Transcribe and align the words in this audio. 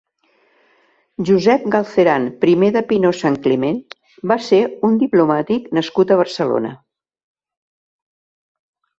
Josep 1.29 1.65
Galceran 1.73 2.23
primer 2.45 2.69
de 2.77 2.81
Pinós-Santcliment 2.91 3.77
va 4.31 4.37
ser 4.45 4.61
un 4.89 4.95
diplomàtic 5.03 5.67
nascut 5.79 6.15
a 6.15 6.17
Barcelona. 6.23 6.73